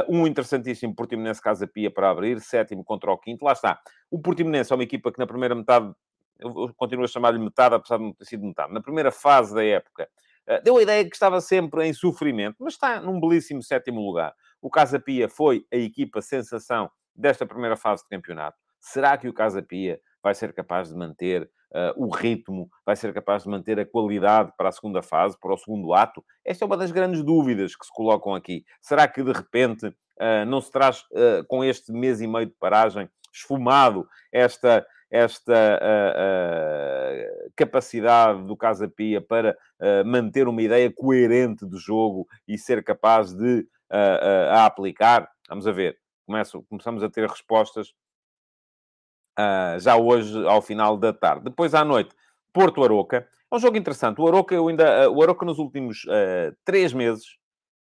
[0.09, 3.45] um interessantíssimo Portimonense Casa Pia para abrir, sétimo contra o quinto.
[3.45, 3.79] Lá está.
[4.11, 5.93] O Portimonense é uma equipa que na primeira metade,
[6.39, 9.63] eu continuo a chamar-lhe metade, apesar de não ter sido metade, na primeira fase da
[9.63, 10.09] época,
[10.65, 14.35] deu a ideia que estava sempre em sofrimento, mas está num belíssimo sétimo lugar.
[14.61, 18.57] O Casa Pia foi a equipa sensação desta primeira fase de campeonato.
[18.81, 21.49] Será que o Casa Pia vai ser capaz de manter uh,
[21.97, 25.57] o ritmo, vai ser capaz de manter a qualidade para a segunda fase, para o
[25.57, 26.25] segundo ato?
[26.45, 28.65] Esta é uma das grandes dúvidas que se colocam aqui.
[28.81, 32.55] Será que, de repente, uh, não se traz, uh, com este mês e meio de
[32.59, 35.81] paragem, esfumado esta, esta
[37.55, 39.57] capacidade do Casa Pia para
[40.05, 45.31] manter uma ideia coerente de jogo e ser capaz de a aplicar?
[45.49, 45.97] Vamos a ver.
[46.27, 47.93] Começo, começamos a ter respostas
[49.41, 51.45] uh, já hoje ao final da tarde.
[51.45, 52.15] Depois à noite,
[52.53, 53.29] Porto Aroca.
[53.51, 54.21] É um jogo interessante.
[54.21, 57.25] O Aroca, eu ainda, uh, o Aroca nos últimos uh, três meses,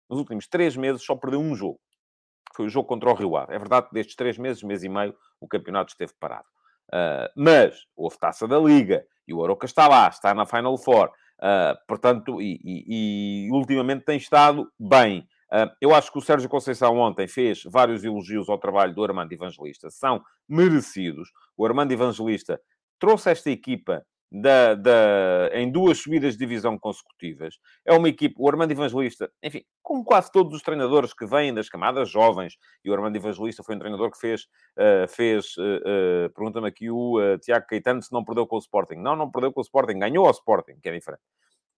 [0.08, 1.80] nos últimos três meses, só perdeu um jogo.
[2.54, 3.54] Foi o jogo contra o Rio Ave.
[3.54, 6.46] É verdade que destes três meses, mês e meio, o campeonato esteve parado.
[6.92, 11.10] Uh, mas houve taça da Liga e o Aroca está lá, está na Final Four.
[11.88, 15.26] Portanto, e, e, e, ultimamente tem estado bem.
[15.52, 19.32] Uh, eu acho que o Sérgio Conceição ontem fez vários elogios ao trabalho do Armando
[19.32, 21.30] Evangelista, são merecidos.
[21.56, 22.60] O Armando Evangelista
[22.98, 27.58] trouxe esta equipa da, da, em duas subidas de divisão consecutivas.
[27.84, 31.68] É uma equipe, o Armando Evangelista, enfim, como quase todos os treinadores que vêm das
[31.68, 34.42] camadas jovens, e o Armando Evangelista foi um treinador que fez,
[34.78, 38.96] uh, fez uh, uh, pergunta-me aqui o Tiago Caetano se não perdeu com o Sporting.
[38.96, 41.22] Não, não perdeu com o Sporting, ganhou ao Sporting, que é diferente.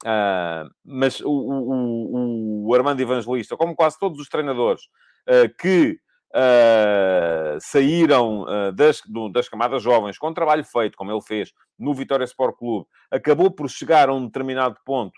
[0.04, 4.82] Uh, mas o, o, o, Armando Evangelista, como quase todos os treinadores
[5.28, 5.96] uh, que
[6.34, 12.24] uh, saíram das, do, das camadas jovens com trabalho feito, como ele fez no Vitória
[12.24, 15.12] Sport Clube, acabou por chegar a um determinado ponto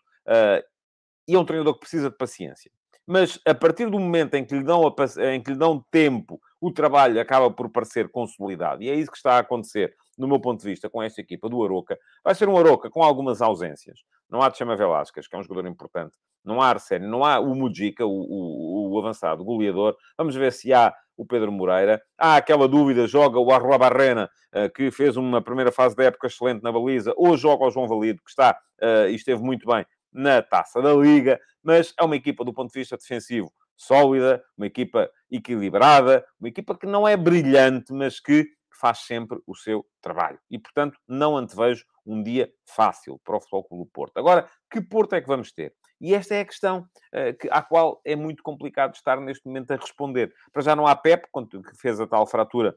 [1.26, 2.70] e é um treinador que precisa de paciência.
[3.06, 6.40] Mas a partir do momento em que lhe dão, a, em que lhe dão tempo,
[6.60, 8.82] o trabalho acaba por parecer consolidado.
[8.82, 11.48] E é isso que está a acontecer, no meu ponto de vista, com esta equipa
[11.48, 11.98] do Aroca.
[12.22, 14.00] Vai ser um Aroca com algumas ausências.
[14.28, 16.16] Não há Chama Velasquez, que é um jogador importante.
[16.44, 19.96] Não há Arsénio, não há o Mujica, o, o, o, avançado, o goleador.
[20.16, 22.02] Vamos ver se há o Pedro Moreira.
[22.18, 26.26] Há aquela dúvida, joga o Arroa Barrena, eh, que fez uma primeira fase da época
[26.26, 29.86] excelente na baliza, ou joga o João Valido, que está eh, e esteve muito bem
[30.12, 34.66] na taça da Liga, mas é uma equipa, do ponto de vista defensivo, sólida, uma
[34.66, 38.46] equipa equilibrada, uma equipa que não é brilhante, mas que
[38.80, 40.38] faz sempre o seu trabalho.
[40.50, 44.18] E, portanto, não antevejo um dia fácil para o Futebol Clube do Porto.
[44.18, 45.74] Agora, que Porto é que vamos ter?
[46.00, 49.70] E esta é a questão uh, que, à qual é muito complicado estar neste momento
[49.70, 50.34] a responder.
[50.52, 52.76] Para já não há Pep, que fez a tal fratura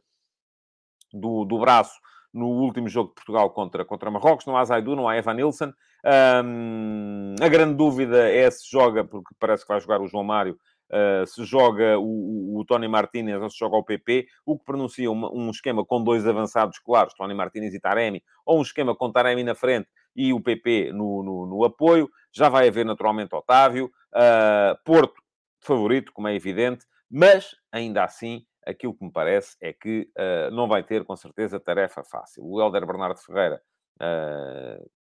[1.12, 2.00] do, do braço
[2.34, 4.46] no último jogo de Portugal contra, contra Marrocos.
[4.46, 5.74] Não há Zaidu, não há Evan Nilsson.
[6.06, 10.58] Um, a grande dúvida é se joga, porque parece que vai jogar o João Mário,
[10.92, 15.10] uh, se joga o, o, Tony Martínez ou se joga o PP, o que pronuncia
[15.12, 19.12] uma, um esquema com dois avançados claros, Tony Martínez e Taremi, ou um esquema com
[19.12, 22.10] Taremi na frente e o PP no, no, no apoio.
[22.34, 23.92] Já vai haver naturalmente Otávio.
[24.14, 25.22] Uh, Porto,
[25.62, 30.68] favorito, como é evidente, mas ainda assim aquilo que me parece é que uh, não
[30.68, 32.44] vai ter, com certeza, tarefa fácil.
[32.46, 33.62] O Helder Bernardo Ferreira,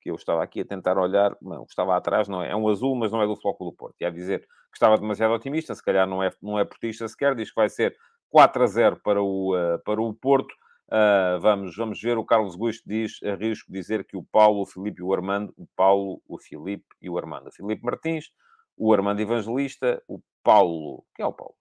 [0.00, 2.94] que eu estava aqui a tentar olhar, não, estava atrás, não é, é um azul,
[2.96, 3.96] mas não é do Flóculo do Porto.
[4.00, 7.34] E a dizer que estava demasiado otimista, se calhar não é, não é portista sequer,
[7.34, 7.96] diz que vai ser
[8.30, 10.54] 4 a 0 para o, uh, para o Porto.
[11.40, 15.04] vamos, vamos ver, o Carlos Gusto diz, arrisco dizer que o Paulo, o Filipe e
[15.04, 17.48] o Armando, o Paulo, o Filipe e o Armando.
[17.48, 18.26] O Filipe Martins,
[18.76, 21.54] o Armando Evangelista, o Paulo, quem é o Paulo?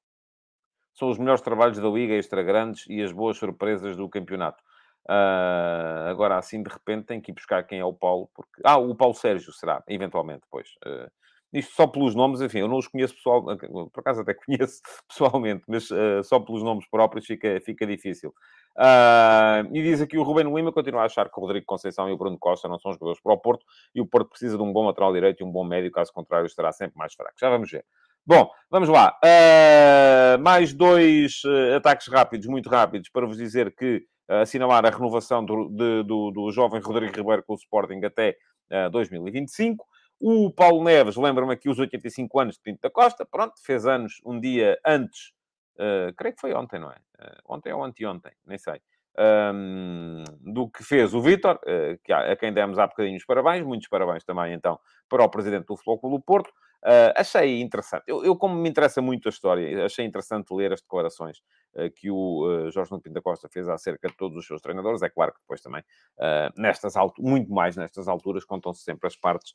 [0.97, 4.63] são os melhores trabalhos da Liga Extra Grandes e as boas surpresas do campeonato.
[5.09, 8.61] Uh, agora, assim, de repente, tem que ir buscar quem é o Paulo, porque...
[8.63, 10.67] Ah, o Paulo Sérgio será, eventualmente, depois.
[10.85, 11.09] Uh,
[11.53, 15.63] isto só pelos nomes, enfim, eu não os conheço pessoal, por acaso até conheço pessoalmente,
[15.67, 18.33] mas uh, só pelos nomes próprios fica, fica difícil.
[18.77, 22.11] Uh, e diz aqui o Ruben Lima, continua a achar que o Rodrigo Conceição e
[22.11, 23.65] o Bruno Costa não são jogadores para o Porto,
[23.95, 26.45] e o Porto precisa de um bom lateral direito e um bom médio, caso contrário
[26.45, 27.33] estará sempre mais fraco.
[27.39, 27.85] Já vamos ver.
[28.25, 29.17] Bom, vamos lá.
[29.23, 31.41] Uh, mais dois
[31.77, 36.51] ataques rápidos, muito rápidos, para vos dizer que assinalar a renovação do, de, do, do
[36.51, 38.37] jovem Rodrigo Ribeiro com o Sporting até
[38.91, 39.85] 2025.
[40.19, 44.19] O Paulo Neves, lembra-me aqui os 85 anos de Pinto da Costa, pronto, fez anos
[44.25, 45.31] um dia antes,
[45.75, 46.95] uh, creio que foi ontem, não é?
[47.19, 48.81] Uh, ontem ou anteontem, nem sei.
[49.19, 53.63] Um, do que fez o Vítor, uh, que, a quem demos há bocadinho os parabéns,
[53.63, 56.51] muitos parabéns também, então, para o presidente do Futebol do Porto.
[56.83, 58.03] Uh, achei interessante.
[58.07, 61.39] Eu, eu, como me interessa muito a história, achei interessante ler as declarações
[61.73, 65.01] uh, que o uh, Jorge Nuno Pinto Costa fez acerca de todos os seus treinadores.
[65.01, 65.83] É claro que depois também,
[66.55, 69.53] nestas alturas, muito mais nestas alturas, contam-se sempre as partes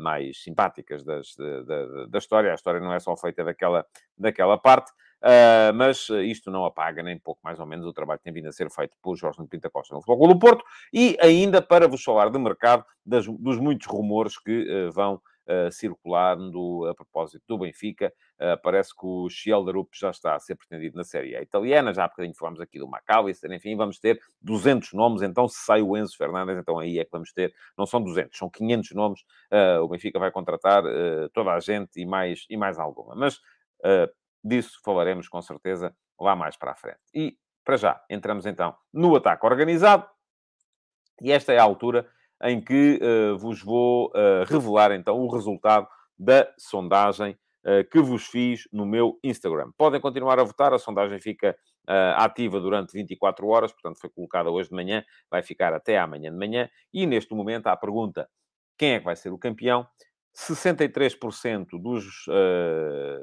[0.00, 2.52] mais simpáticas das, de, de, da história.
[2.52, 3.86] A história não é só feita daquela,
[4.18, 4.92] daquela parte.
[5.22, 8.48] Uh, mas isto não apaga nem pouco mais ou menos o trabalho que tem vindo
[8.48, 11.88] a ser feito por Jorge Nuno Pinta Costa no Futebol do Porto e ainda para
[11.88, 15.20] vos falar de mercado, das, dos muitos rumores que uh, vão
[15.70, 18.12] circulando a propósito do Benfica.
[18.34, 22.04] Uh, parece que o Schielderup já está a ser pretendido na Série A italiana, já
[22.04, 25.96] há bocadinho falamos aqui do McAllister, enfim, vamos ter 200 nomes, então se sai o
[25.96, 29.20] Enzo Fernandes, então aí é que vamos ter, não são 200, são 500 nomes,
[29.52, 30.82] uh, o Benfica vai contratar
[31.32, 33.14] toda a gente e mais, e mais alguma.
[33.14, 33.40] Mas
[34.44, 37.00] disso falaremos com certeza lá mais para a frente.
[37.14, 40.08] E, para já, entramos então no ataque organizado,
[41.20, 42.08] e esta é a altura
[42.42, 48.26] em que uh, vos vou uh, revelar então o resultado da sondagem uh, que vos
[48.26, 49.70] fiz no meu Instagram.
[49.76, 51.56] Podem continuar a votar, a sondagem fica
[52.16, 56.36] ativa durante 24 horas, portanto foi colocada hoje de manhã, vai ficar até amanhã de
[56.36, 58.28] manhã, e neste momento há a pergunta:
[58.76, 59.86] quem é que vai ser o campeão?
[60.34, 62.24] 63% dos,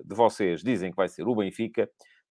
[0.05, 1.89] de vocês dizem que vai ser o Benfica,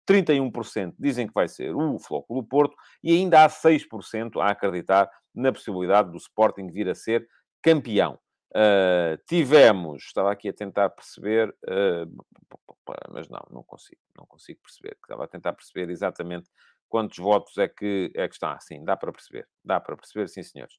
[0.08, 5.52] 31% dizem que vai ser o Flóculo Porto e ainda há 6% a acreditar na
[5.52, 7.26] possibilidade do Sporting vir a ser
[7.62, 8.18] campeão.
[8.54, 12.24] Uh, tivemos, estava aqui a tentar perceber, uh,
[13.10, 14.96] mas não, não consigo, não consigo perceber.
[15.02, 16.50] Estava a tentar perceber exatamente
[16.88, 18.58] quantos votos é que, é que está.
[18.60, 20.74] Sim, dá para perceber, dá para perceber, sim, senhores.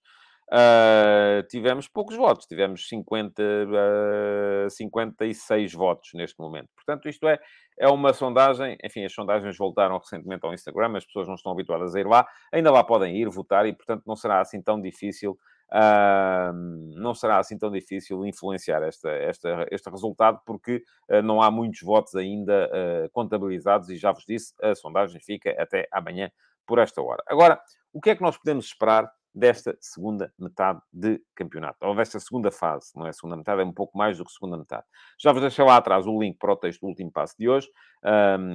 [0.51, 6.69] Uh, tivemos poucos votos, tivemos 50, uh, 56 votos neste momento.
[6.75, 7.39] Portanto, isto é,
[7.79, 11.95] é uma sondagem, enfim, as sondagens voltaram recentemente ao Instagram, as pessoas não estão habituadas
[11.95, 15.39] a ir lá, ainda lá podem ir votar e, portanto, não será assim tão difícil,
[15.71, 16.53] uh,
[16.95, 21.81] não será assim tão difícil influenciar esta, esta, este resultado, porque uh, não há muitos
[21.81, 22.69] votos ainda
[23.11, 26.29] contabilizados e já vos disse, a sondagem fica até amanhã
[26.67, 27.23] por esta hora.
[27.27, 27.59] Agora,
[27.91, 32.51] o que é que nós podemos esperar desta segunda metade de campeonato, ou desta segunda
[32.51, 34.85] fase, não é segunda metade, é um pouco mais do que segunda metade.
[35.19, 37.67] Já vos deixei lá atrás o link para o texto do último passo de hoje,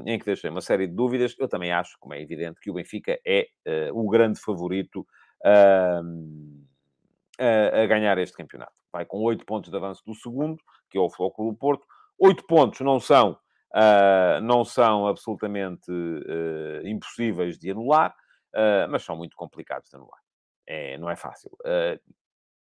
[0.06, 1.34] em que deixei uma série de dúvidas.
[1.38, 3.48] Eu também acho, como é evidente, que o Benfica é
[3.90, 5.04] uh, o grande favorito
[5.44, 6.00] a,
[7.86, 8.72] ganhar este campeonato.
[8.92, 10.58] Vai com 8 pontos de avanço do segundo,
[10.90, 11.84] que é o Flóculo do Porto.
[12.18, 18.14] 8 pontos não são, uh, não são absolutamente uh, impossíveis de anular,
[18.90, 20.18] mas são muito complicados de anular
[20.68, 21.50] é, não é fácil.
[21.64, 21.98] Uh,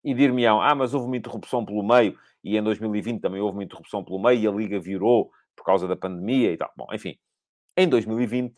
[0.04, 3.64] e dir-me-ão, ah, mas houve uma interrupção pelo meio, e em 2020 também houve uma
[3.64, 6.72] interrupção pelo meio, e a Liga virou por causa da pandemia e tal.
[6.78, 7.18] Bom, enfim,
[7.76, 8.56] em 2020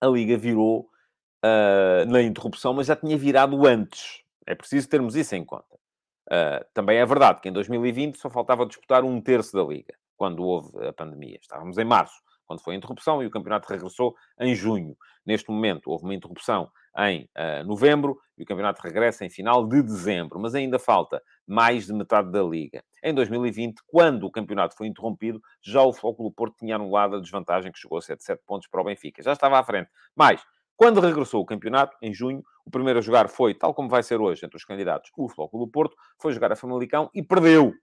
[0.00, 0.88] a Liga virou
[1.44, 4.22] uh, na interrupção, mas já tinha virado antes.
[4.46, 5.74] É preciso termos isso em conta.
[6.28, 10.44] Uh, também é verdade que em 2020 só faltava disputar um terço da Liga, quando
[10.44, 11.38] houve a pandemia.
[11.42, 14.96] Estávamos em março, quando foi a interrupção, e o campeonato regressou em junho.
[15.26, 19.82] Neste momento, houve uma interrupção em uh, novembro e o campeonato regressa em final de
[19.82, 22.82] dezembro, mas ainda falta mais de metade da liga.
[23.02, 27.72] Em 2020, quando o campeonato foi interrompido, já o Flóculo Porto tinha anulado a desvantagem
[27.72, 29.22] que chegou a 7, 7 pontos para o Benfica.
[29.22, 29.90] Já estava à frente.
[30.14, 30.42] Mas,
[30.76, 34.20] quando regressou o campeonato, em junho, o primeiro a jogar foi, tal como vai ser
[34.20, 37.74] hoje entre os candidatos, o Flóculo Porto, foi jogar a Famalicão e perdeu.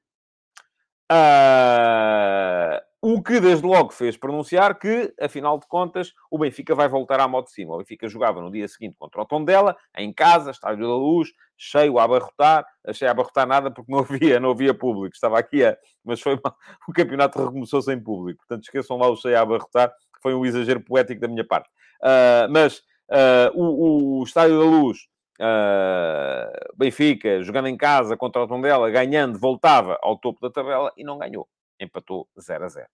[1.11, 7.19] Uh, o que, desde logo, fez pronunciar que, afinal de contas, o Benfica vai voltar
[7.21, 7.73] à moto de cima.
[7.73, 11.97] O Benfica jogava no dia seguinte contra o Tondela, em casa, estádio da luz, cheio
[11.97, 12.65] a abarrotar.
[12.85, 15.15] Achei a abarrotar nada porque não havia, não havia público.
[15.15, 15.77] Estava aqui a...
[16.03, 16.53] Mas foi mal.
[16.89, 18.39] O campeonato recomeçou sem público.
[18.39, 19.93] Portanto, esqueçam lá o cheio a abarrotar.
[20.21, 21.69] Foi um exagero poético da minha parte.
[22.03, 25.07] Uh, mas uh, o, o Estádio da Luz
[25.41, 31.03] Uh, Benfica, jogando em casa contra o Tondela, ganhando, voltava ao topo da tabela e
[31.05, 31.47] não ganhou
[31.79, 32.87] empatou 0 a 0.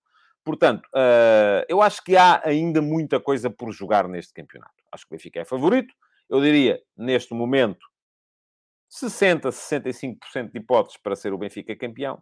[0.43, 4.75] Portanto, uh, eu acho que há ainda muita coisa por jogar neste campeonato.
[4.91, 5.93] Acho que o Benfica é favorito.
[6.29, 7.85] Eu diria, neste momento,
[8.87, 12.21] 60, 65% de hipóteses para ser o Benfica campeão,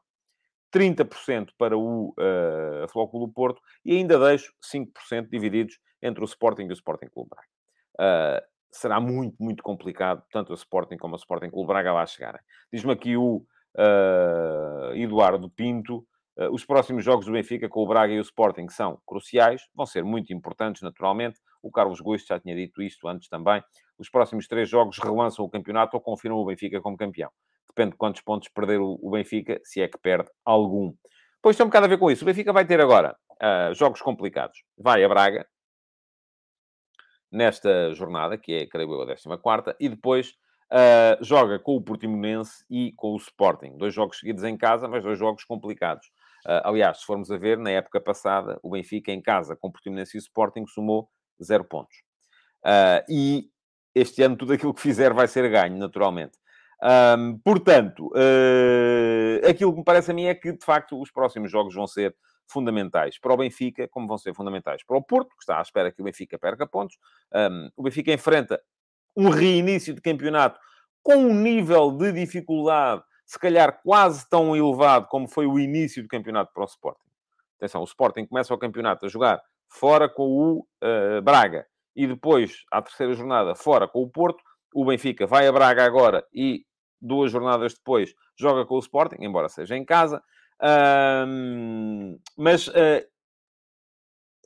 [0.73, 6.69] 30% para o uh, Flóculo Porto e ainda deixo 5% divididos entre o Sporting e
[6.69, 7.48] o Sporting Clube Braga.
[8.00, 12.42] Uh, será muito, muito complicado, tanto o Sporting como o Sporting Clube Braga lá chegarem.
[12.71, 16.12] Diz-me aqui o uh, Eduardo Pinto, eh,
[16.52, 20.04] os próximos jogos do Benfica com o Braga e o Sporting são cruciais, vão ser
[20.04, 21.40] muito importantes, naturalmente.
[21.62, 23.63] O Carlos Gosto já tinha dito isto antes também.
[23.98, 27.29] Os próximos três jogos relançam o campeonato ou confirmam o Benfica como campeão.
[27.67, 30.94] Depende de quantos pontos perder o Benfica, se é que perde algum.
[31.42, 32.23] Pois tem um bocado a ver com isso.
[32.23, 34.63] O Benfica vai ter agora uh, jogos complicados.
[34.77, 35.48] Vai a Braga,
[37.31, 40.36] nesta jornada, que é, creio eu, a 14 e depois
[40.71, 43.75] uh, joga com o Portimonense e com o Sporting.
[43.77, 46.08] Dois jogos seguidos em casa, mas dois jogos complicados.
[46.46, 49.71] Uh, aliás, se formos a ver, na época passada, o Benfica em casa com o
[49.71, 51.10] Portimonense e o Sporting somou
[51.41, 51.96] zero pontos.
[52.63, 53.50] Uh, e
[53.96, 56.37] este ano tudo aquilo que fizer vai ser ganho, naturalmente.
[56.83, 61.50] Um, portanto, uh, aquilo que me parece a mim é que, de facto, os próximos
[61.50, 62.15] jogos vão ser
[62.46, 65.91] fundamentais para o Benfica, como vão ser fundamentais para o Porto, que está à espera
[65.91, 66.98] que o Benfica perca pontos.
[67.33, 68.62] Um, o Benfica enfrenta
[69.15, 70.60] um reinício de campeonato
[71.02, 73.04] com um nível de dificuldade,
[73.34, 77.10] se calhar quase tão elevado como foi o início do campeonato para o Sporting.
[77.58, 81.65] Atenção, o Sporting começa o campeonato a jogar fora com o uh, Braga
[81.96, 84.44] e depois, à terceira jornada, fora com o Porto.
[84.71, 86.63] O Benfica vai a Braga agora e
[87.02, 90.23] duas jornadas depois joga com o Sporting, embora seja em casa.
[92.38, 93.04] Mas uh,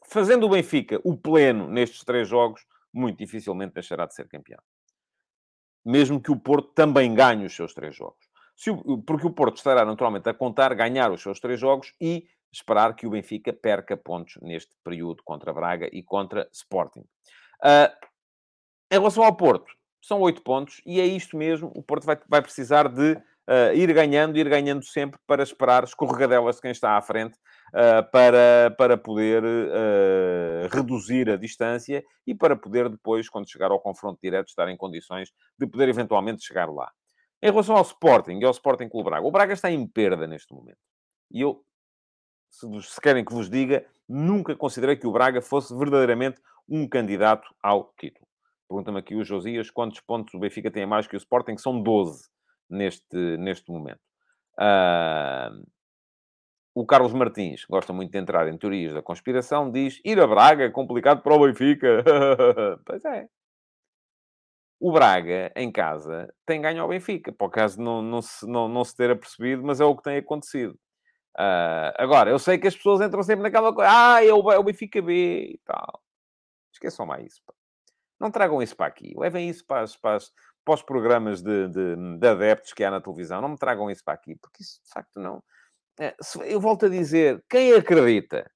[0.06, 4.62] fazendo o Benfica o pleno nestes três jogos, muito dificilmente deixará de ser campeão.
[5.84, 8.27] Mesmo que o Porto também ganhe os seus três jogos.
[8.68, 12.96] O, porque o Porto estará naturalmente a contar ganhar os seus três jogos e esperar
[12.96, 17.02] que o Benfica perca pontos neste período contra Braga e contra Sporting.
[17.62, 18.08] Uh,
[18.92, 21.72] em relação ao Porto, são oito pontos e é isto mesmo.
[21.76, 26.56] O Porto vai, vai precisar de uh, ir ganhando, ir ganhando sempre para esperar escorregadelas
[26.56, 27.38] de quem está à frente
[27.74, 29.44] uh, para, para poder
[30.72, 35.32] reduzir a distância e para poder depois, quando chegar ao confronto direto, estar em condições
[35.60, 36.92] de poder eventualmente chegar lá.
[37.42, 40.54] Em relação ao Sporting e ao Sporting Clube Braga, o Braga está em perda neste
[40.54, 40.80] momento.
[41.32, 41.64] E eu,
[42.50, 47.48] se, se querem que vos diga, nunca considerei que o Braga fosse verdadeiramente um candidato
[47.62, 48.28] ao título.
[48.68, 51.58] Pergunta-me aqui o Josias quantos pontos o Benfica tem a mais que o Sporting.
[51.58, 52.28] São 12
[52.70, 54.02] neste, neste momento.
[54.60, 55.66] Uh,
[56.76, 60.66] o Carlos Martins, gosta muito de entrar em teorias da conspiração, diz ir a Braga
[60.66, 62.04] é complicado para o Benfica.
[62.86, 63.28] pois é.
[64.80, 67.32] O Braga, em casa, tem ganho ao Benfica.
[67.32, 70.18] Por acaso não, não, se, não, não se ter apercebido, mas é o que tem
[70.18, 70.74] acontecido.
[71.36, 73.90] Uh, agora, eu sei que as pessoas entram sempre naquela coisa.
[73.92, 76.02] Ah, é o, é o Benfica B e tal.
[76.72, 77.42] Esqueçam mais isso.
[77.46, 77.54] Pá.
[78.20, 79.14] Não tragam isso para aqui.
[79.18, 80.32] Levem isso para, as, para, as,
[80.66, 83.42] para os programas de, de, de, adeptos que há na televisão.
[83.42, 85.44] Não me tragam isso para aqui, porque isso, de facto, não...
[86.00, 86.16] É,
[86.46, 88.50] eu volto a dizer, quem acredita,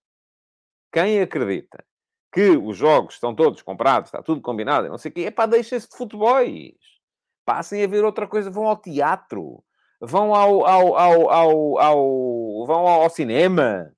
[0.94, 1.84] quem acredita
[2.32, 5.46] que os jogos estão todos comprados, está tudo combinado, não sei o quê, é pá,
[5.46, 7.02] deixem-se de futebols.
[7.46, 9.64] Passem a ver outra coisa, vão ao teatro,
[10.00, 13.92] vão ao, ao, ao, ao, ao vão ao cinema,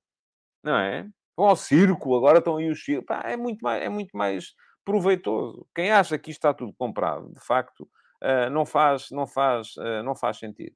[0.62, 1.06] não é?
[1.36, 3.06] Vão ao circo, agora estão aí os circos.
[3.06, 4.54] Pá, é muito mais, é muito mais
[4.84, 5.66] proveitoso.
[5.74, 7.88] Quem acha que isto está tudo comprado, de facto,
[8.22, 10.74] uh, não, faz, não, faz, uh, não faz sentido.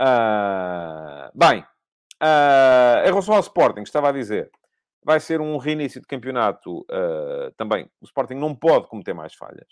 [0.00, 1.64] Uh, bem,
[3.04, 4.50] em relação ao Sporting, estava a dizer,
[5.04, 6.84] vai ser um reinício de campeonato
[7.56, 7.88] também.
[8.00, 9.68] O Sporting não pode cometer mais falhas.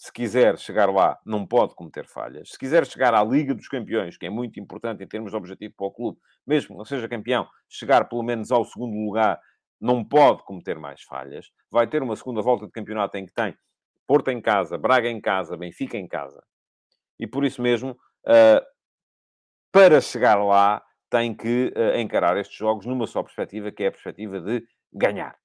[0.00, 2.52] Se quiser chegar lá, não pode cometer falhas.
[2.52, 5.74] Se quiser chegar à Liga dos Campeões, que é muito importante em termos de objetivo
[5.76, 9.38] para o clube, mesmo que não seja campeão, chegar pelo menos ao segundo lugar
[9.78, 11.50] não pode cometer mais falhas.
[11.70, 13.54] Vai ter uma segunda volta de campeonato em que tem
[14.06, 16.42] Porto em casa, Braga em casa, Benfica em casa.
[17.18, 17.90] E por isso mesmo,
[18.26, 18.64] uh,
[19.70, 23.92] para chegar lá, tem que uh, encarar estes jogos numa só perspectiva, que é a
[23.92, 25.36] perspectiva de ganhar.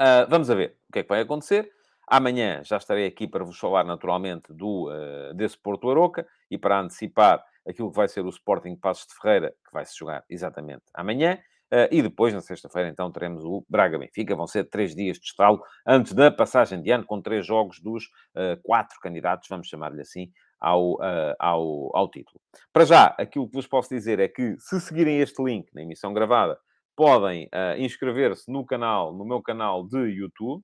[0.00, 1.70] Uh, vamos a ver o que é que vai acontecer.
[2.06, 4.90] Amanhã já estarei aqui para vos falar naturalmente do,
[5.34, 9.50] desse Porto Aroca e para antecipar aquilo que vai ser o Sporting Passos de Ferreira,
[9.64, 11.38] que vai se jogar exatamente amanhã.
[11.72, 14.36] Uh, e depois, na sexta-feira, então, teremos o Braga-Benfica.
[14.36, 18.04] Vão ser três dias de estalo antes da passagem de ano, com três jogos dos
[18.36, 20.30] uh, quatro candidatos, vamos chamar-lhe assim,
[20.62, 22.40] ao, uh, ao, ao título.
[22.72, 26.14] Para já, aquilo que vos posso dizer é que, se seguirem este link na emissão
[26.14, 26.58] gravada,
[26.94, 27.48] podem
[27.78, 30.62] inscrever-se no canal, no meu canal de YouTube.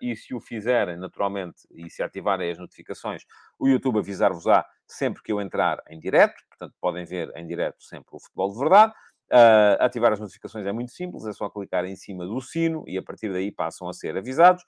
[0.00, 3.22] e se o fizerem, naturalmente, e se ativarem as notificações,
[3.58, 6.34] o YouTube avisar-vos-á sempre que eu entrar em direto.
[6.50, 8.92] Portanto, podem ver em direto sempre o Futebol de Verdade.
[9.32, 12.98] Uh, ativar as notificações é muito simples, é só clicar em cima do sino e
[12.98, 14.62] a partir daí passam a ser avisados.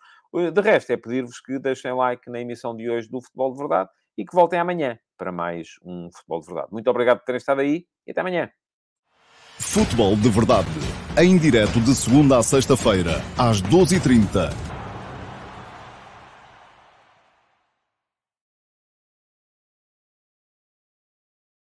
[0.53, 3.91] De resto, é pedir-vos que deixem like na emissão de hoje do Futebol de Verdade
[4.17, 6.69] e que voltem amanhã para mais um Futebol de Verdade.
[6.73, 8.51] Muito obrigado por terem estado aí e até amanhã.
[9.59, 10.69] Futebol de Verdade,
[11.19, 14.76] em direto de segunda a sexta-feira, às 12h30